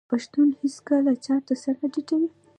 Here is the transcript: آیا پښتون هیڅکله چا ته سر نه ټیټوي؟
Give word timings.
آیا 0.03 0.09
پښتون 0.11 0.49
هیڅکله 0.61 1.11
چا 1.25 1.35
ته 1.47 1.53
سر 1.63 1.75
نه 1.81 1.87
ټیټوي؟ 1.93 2.29